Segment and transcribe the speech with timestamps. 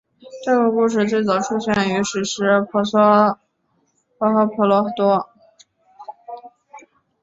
[0.43, 3.37] 这个故事最早出现于史诗摩诃
[4.47, 5.29] 婆罗多。